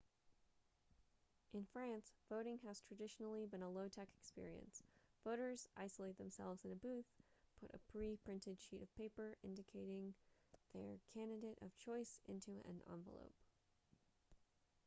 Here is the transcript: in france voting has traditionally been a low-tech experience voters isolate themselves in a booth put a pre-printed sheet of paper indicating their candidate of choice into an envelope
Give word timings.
in 1.53 1.63
france 1.71 2.13
voting 2.27 2.57
has 2.65 2.81
traditionally 2.81 3.45
been 3.45 3.61
a 3.61 3.69
low-tech 3.69 4.07
experience 4.19 4.81
voters 5.23 5.67
isolate 5.77 6.17
themselves 6.17 6.65
in 6.65 6.71
a 6.71 6.75
booth 6.75 7.05
put 7.59 7.69
a 7.75 7.91
pre-printed 7.91 8.57
sheet 8.59 8.81
of 8.81 8.95
paper 8.95 9.35
indicating 9.43 10.15
their 10.73 10.97
candidate 11.13 11.59
of 11.61 11.77
choice 11.77 12.19
into 12.27 12.63
an 12.65 12.81
envelope 12.91 13.35